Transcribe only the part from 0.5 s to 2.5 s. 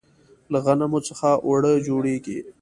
له غنمو څخه اوړه جوړیږي.